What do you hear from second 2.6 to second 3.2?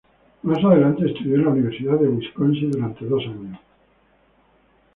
durante